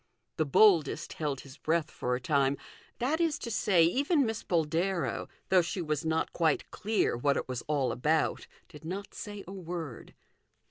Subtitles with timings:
[0.37, 2.57] The boldest held his breath for a time
[2.97, 7.47] that is to say, even Miss Boldero, though she was not quite clear what it
[7.47, 10.15] was all about, did not say a word.